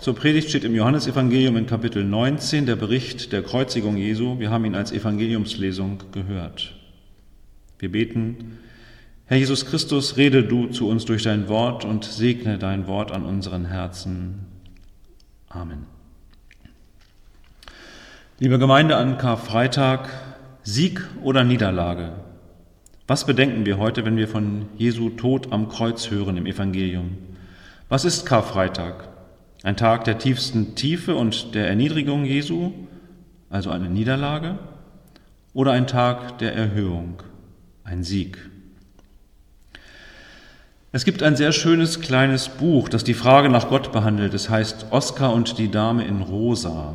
[0.00, 4.38] zur Predigt steht im Johannesevangelium in Kapitel 19, der Bericht der Kreuzigung Jesu.
[4.38, 6.74] Wir haben ihn als Evangeliumslesung gehört.
[7.78, 8.58] Wir beten,
[9.26, 13.24] Herr Jesus Christus, rede du zu uns durch dein Wort und segne dein Wort an
[13.24, 14.46] unseren Herzen.
[15.48, 15.86] Amen.
[18.38, 20.08] Liebe Gemeinde an Karfreitag,
[20.62, 22.12] Sieg oder Niederlage?
[23.06, 27.18] Was bedenken wir heute, wenn wir von Jesu Tod am Kreuz hören im Evangelium?
[27.88, 29.15] Was ist Karfreitag?
[29.62, 32.72] Ein Tag der tiefsten Tiefe und der Erniedrigung Jesu,
[33.50, 34.58] also eine Niederlage?
[35.54, 37.22] Oder ein Tag der Erhöhung,
[37.82, 38.38] ein Sieg?
[40.92, 44.34] Es gibt ein sehr schönes kleines Buch, das die Frage nach Gott behandelt.
[44.34, 46.94] Es heißt Oskar und die Dame in Rosa.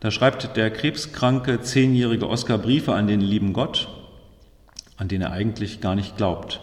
[0.00, 3.88] Da schreibt der krebskranke zehnjährige Oskar Briefe an den lieben Gott,
[4.96, 6.60] an den er eigentlich gar nicht glaubt.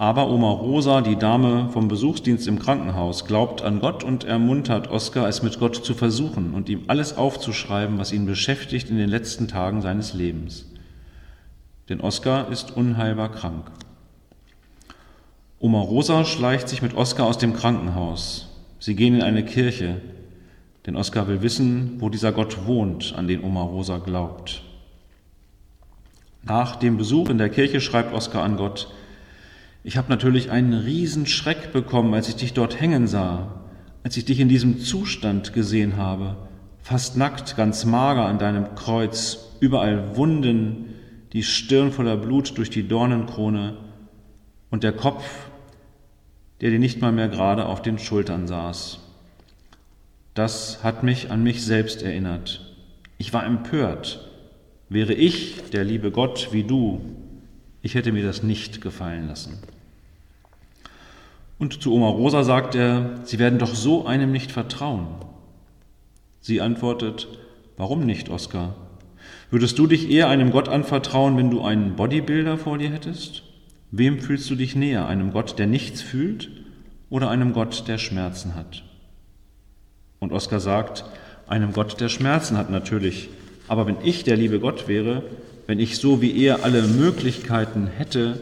[0.00, 5.28] Aber Oma Rosa, die Dame vom Besuchsdienst im Krankenhaus, glaubt an Gott und ermuntert Oskar,
[5.28, 9.46] es mit Gott zu versuchen und ihm alles aufzuschreiben, was ihn beschäftigt in den letzten
[9.46, 10.64] Tagen seines Lebens.
[11.90, 13.70] Denn Oskar ist unheilbar krank.
[15.58, 18.48] Oma Rosa schleicht sich mit Oskar aus dem Krankenhaus.
[18.78, 20.00] Sie gehen in eine Kirche,
[20.86, 24.62] denn Oskar will wissen, wo dieser Gott wohnt, an den Oma Rosa glaubt.
[26.42, 28.88] Nach dem Besuch in der Kirche schreibt Oskar an Gott,
[29.82, 33.64] ich habe natürlich einen riesen Schreck bekommen, als ich dich dort hängen sah,
[34.02, 36.36] als ich dich in diesem Zustand gesehen habe,
[36.82, 40.94] fast nackt, ganz mager an deinem Kreuz, überall Wunden,
[41.32, 43.76] die Stirn voller Blut durch die Dornenkrone
[44.70, 45.24] und der Kopf,
[46.60, 49.00] der dir nicht mal mehr gerade auf den Schultern saß.
[50.34, 52.74] Das hat mich an mich selbst erinnert.
[53.18, 54.28] Ich war empört.
[54.88, 57.00] Wäre ich, der liebe Gott, wie du,
[57.82, 59.58] ich hätte mir das nicht gefallen lassen.
[61.58, 65.08] Und zu Oma Rosa sagt er, Sie werden doch so einem nicht vertrauen.
[66.40, 67.28] Sie antwortet,
[67.80, 68.74] Warum nicht, Oskar?
[69.50, 73.42] Würdest du dich eher einem Gott anvertrauen, wenn du einen Bodybuilder vor dir hättest?
[73.90, 76.50] Wem fühlst du dich näher, einem Gott, der nichts fühlt
[77.08, 78.84] oder einem Gott, der Schmerzen hat?
[80.18, 81.06] Und Oskar sagt,
[81.46, 83.30] einem Gott, der Schmerzen hat natürlich.
[83.66, 85.22] Aber wenn ich der liebe Gott wäre,
[85.70, 88.40] wenn ich so wie er alle Möglichkeiten hätte,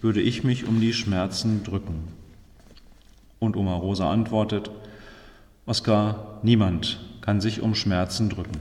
[0.00, 2.04] würde ich mich um die Schmerzen drücken.
[3.40, 4.70] Und Oma Rosa antwortet,
[5.66, 8.60] Oskar, niemand kann sich um Schmerzen drücken.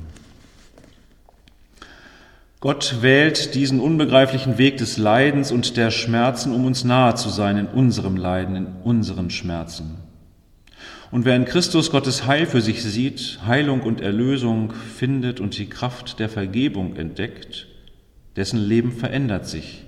[2.59, 7.55] Gott wählt diesen unbegreiflichen Weg des Leidens und der Schmerzen, um uns nahe zu sein
[7.57, 9.97] in unserem Leiden, in unseren Schmerzen.
[11.11, 15.69] Und wer in Christus Gottes Heil für sich sieht, Heilung und Erlösung findet und die
[15.69, 17.67] Kraft der Vergebung entdeckt,
[18.37, 19.83] dessen Leben verändert sich,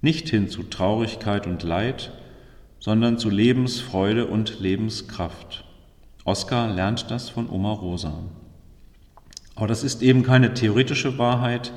[0.00, 2.12] nicht hin zu Traurigkeit und Leid,
[2.78, 5.64] sondern zu Lebensfreude und Lebenskraft.
[6.24, 8.14] Oskar lernt das von Oma Rosa.
[9.56, 11.72] Aber das ist eben keine theoretische Wahrheit,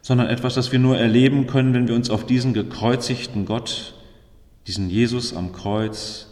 [0.00, 3.94] sondern etwas, das wir nur erleben können, wenn wir uns auf diesen gekreuzigten Gott,
[4.66, 6.28] diesen Jesus am Kreuz,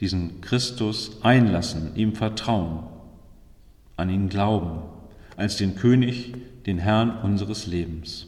[0.00, 2.84] diesen Christus einlassen, ihm vertrauen,
[3.96, 4.82] an ihn glauben,
[5.38, 6.34] als den König,
[6.66, 8.26] den Herrn unseres Lebens.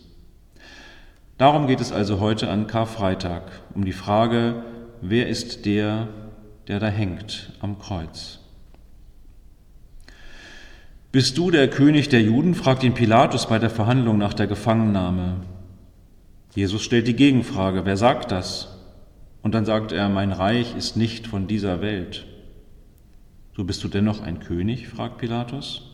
[1.39, 3.43] Darum geht es also heute an Karfreitag,
[3.75, 4.63] um die Frage,
[5.03, 6.07] wer ist der,
[6.69, 8.39] der da hängt am Kreuz?
[11.11, 12.55] Bist du der König der Juden?
[12.55, 15.39] fragt ihn Pilatus bei der Verhandlung nach der Gefangennahme.
[16.55, 18.69] Jesus stellt die Gegenfrage, wer sagt das?
[19.43, 22.27] Und dann sagt er, mein Reich ist nicht von dieser Welt.
[23.57, 24.87] So bist du dennoch ein König?
[24.87, 25.91] fragt Pilatus.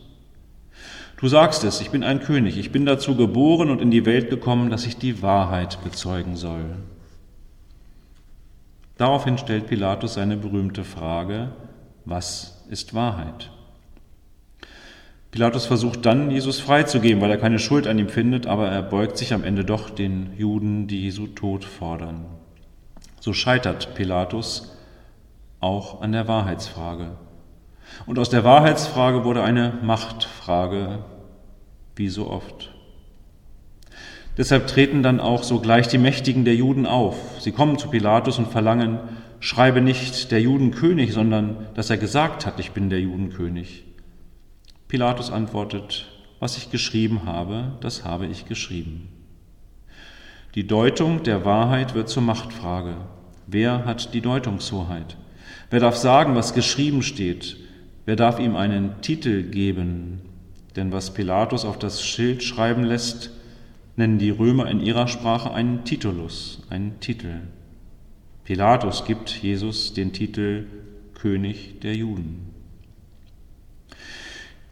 [1.17, 4.29] Du sagst es, ich bin ein König, ich bin dazu geboren und in die Welt
[4.29, 6.75] gekommen, dass ich die Wahrheit bezeugen soll.
[8.97, 11.51] Daraufhin stellt Pilatus seine berühmte Frage,
[12.05, 13.51] was ist Wahrheit?
[15.31, 19.17] Pilatus versucht dann, Jesus freizugeben, weil er keine Schuld an ihm findet, aber er beugt
[19.17, 22.25] sich am Ende doch den Juden, die Jesu Tod fordern.
[23.19, 24.77] So scheitert Pilatus
[25.59, 27.17] auch an der Wahrheitsfrage.
[28.05, 30.99] Und aus der Wahrheitsfrage wurde eine Machtfrage,
[31.95, 32.73] wie so oft.
[34.37, 37.15] Deshalb treten dann auch sogleich die Mächtigen der Juden auf.
[37.39, 38.99] Sie kommen zu Pilatus und verlangen,
[39.39, 43.85] schreibe nicht der Judenkönig, sondern dass er gesagt hat, ich bin der Judenkönig.
[44.87, 46.07] Pilatus antwortet,
[46.39, 49.09] was ich geschrieben habe, das habe ich geschrieben.
[50.55, 52.95] Die Deutung der Wahrheit wird zur Machtfrage.
[53.47, 55.17] Wer hat die Deutungshoheit?
[55.69, 57.57] Wer darf sagen, was geschrieben steht?
[58.07, 60.21] Wer darf ihm einen Titel geben?
[60.77, 63.31] Denn was Pilatus auf das Schild schreiben lässt,
[63.97, 67.41] nennen die Römer in ihrer Sprache einen Titulus, einen Titel.
[68.45, 70.67] Pilatus gibt Jesus den Titel
[71.15, 72.53] König der Juden.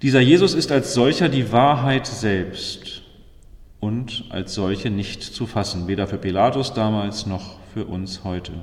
[0.02, 3.02] Dieser Jesus ist als solcher die Wahrheit selbst
[3.82, 8.54] und als solche nicht zu fassen, weder für Pilatus damals noch für uns heute.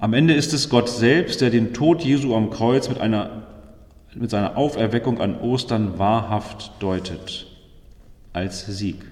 [0.00, 3.42] Am Ende ist es Gott selbst, der den Tod Jesu am Kreuz mit, einer,
[4.14, 7.48] mit seiner Auferweckung an Ostern wahrhaft deutet,
[8.32, 9.04] als Sieg.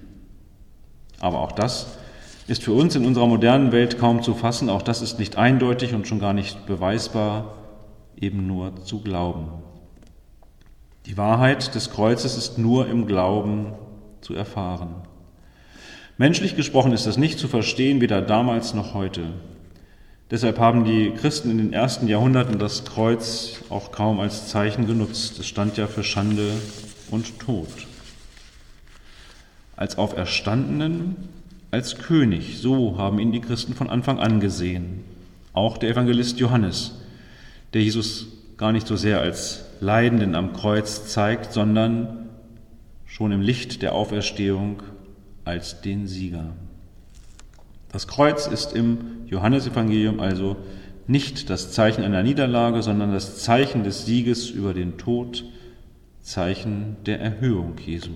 [1.19, 1.99] Aber auch das
[2.47, 5.93] ist für uns in unserer modernen Welt kaum zu fassen, auch das ist nicht eindeutig
[5.93, 7.55] und schon gar nicht beweisbar,
[8.17, 9.49] eben nur zu glauben.
[11.07, 13.73] Die Wahrheit des Kreuzes ist nur im Glauben
[14.21, 14.95] zu erfahren.
[16.17, 19.33] Menschlich gesprochen ist das nicht zu verstehen, weder damals noch heute.
[20.29, 25.39] Deshalb haben die Christen in den ersten Jahrhunderten das Kreuz auch kaum als Zeichen genutzt.
[25.39, 26.51] Es stand ja für Schande
[27.13, 27.69] und Tod.
[29.77, 31.15] Als Auferstandenen,
[31.71, 35.05] als König, so haben ihn die Christen von Anfang an gesehen.
[35.53, 36.97] Auch der Evangelist Johannes,
[37.73, 38.27] der Jesus
[38.57, 42.31] gar nicht so sehr als Leidenden am Kreuz zeigt, sondern
[43.05, 44.83] schon im Licht der Auferstehung
[45.45, 46.51] als den Sieger.
[47.97, 50.57] Das Kreuz ist im Johannesevangelium also
[51.07, 55.47] nicht das Zeichen einer Niederlage, sondern das Zeichen des Sieges über den Tod,
[56.21, 58.11] Zeichen der Erhöhung Jesu.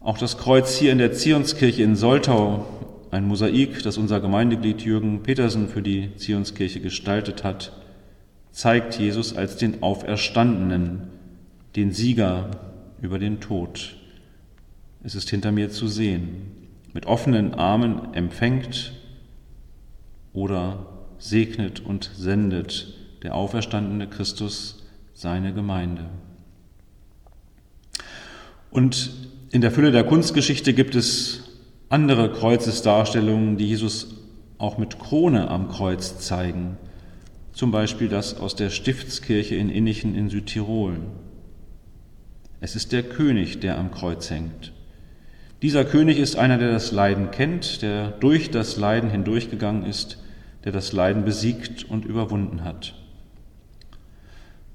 [0.00, 2.64] Auch das Kreuz hier in der Zionskirche in Soltau,
[3.10, 7.72] ein Mosaik, das unser Gemeindeglied Jürgen Petersen für die Zionskirche gestaltet hat,
[8.52, 11.08] zeigt Jesus als den Auferstandenen,
[11.76, 12.52] den Sieger
[13.02, 13.96] über den Tod.
[15.04, 16.64] Es ist hinter mir zu sehen
[16.96, 18.94] mit offenen Armen empfängt
[20.32, 20.86] oder
[21.18, 24.82] segnet und sendet der auferstandene Christus
[25.12, 26.06] seine Gemeinde.
[28.70, 29.10] Und
[29.50, 31.42] in der Fülle der Kunstgeschichte gibt es
[31.90, 34.14] andere Kreuzesdarstellungen, die Jesus
[34.56, 36.78] auch mit Krone am Kreuz zeigen.
[37.52, 40.96] Zum Beispiel das aus der Stiftskirche in Innichen in Südtirol.
[42.62, 44.72] Es ist der König, der am Kreuz hängt.
[45.62, 50.18] Dieser König ist einer, der das Leiden kennt, der durch das Leiden hindurchgegangen ist,
[50.64, 52.94] der das Leiden besiegt und überwunden hat.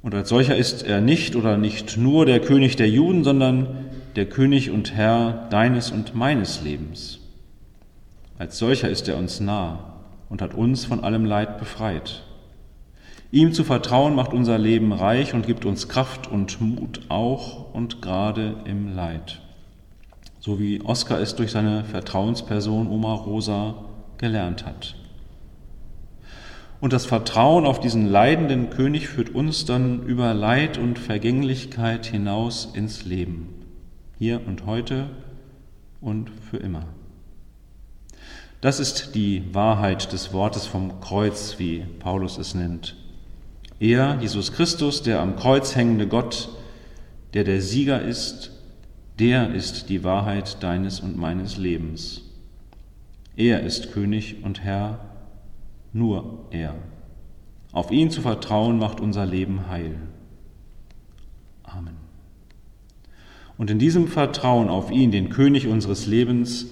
[0.02, 3.68] Und als solcher ist er nicht oder nicht nur der König der Juden, sondern
[4.16, 7.20] der König und Herr deines und meines Lebens.
[8.40, 12.24] Als solcher ist er uns nah und hat uns von allem Leid befreit.
[13.32, 18.02] Ihm zu vertrauen macht unser Leben reich und gibt uns Kraft und Mut auch und
[18.02, 19.42] gerade im Leid
[20.42, 23.76] so wie Oskar es durch seine Vertrauensperson Oma Rosa
[24.18, 24.96] gelernt hat.
[26.82, 32.70] Und das Vertrauen auf diesen leidenden König führt uns dann über Leid und Vergänglichkeit hinaus
[32.74, 33.50] ins Leben,
[34.18, 35.12] hier und heute
[36.02, 36.88] und für immer.
[38.62, 42.96] Das ist die Wahrheit des Wortes vom Kreuz, wie Paulus es nennt.
[43.80, 46.50] Er, Jesus Christus, der am Kreuz hängende Gott,
[47.36, 48.52] der der Sieger ist
[49.20, 52.22] der ist die Wahrheit deines und meines Lebens.
[53.36, 55.00] Er ist König und Herr,
[55.94, 56.76] nur er.
[57.72, 59.96] Auf ihn zu vertrauen macht unser Leben heil.
[61.64, 61.96] Amen.
[63.58, 66.68] Und in diesem Vertrauen auf ihn, den König unseres Lebens,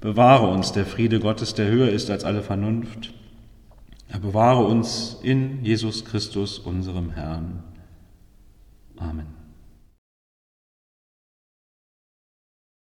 [0.00, 3.12] bewahre uns der Friede Gottes, der höher ist als alle Vernunft.
[4.08, 7.62] Er bewahre uns in Jesus Christus, unserem Herrn.